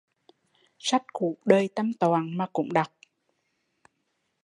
[0.79, 2.87] Sách cũ đời Tam Toạng mà cũng đọc